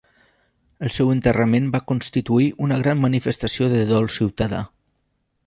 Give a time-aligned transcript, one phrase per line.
[0.87, 4.65] El seu enterrament va constituir una gran manifestació de dol ciutadà.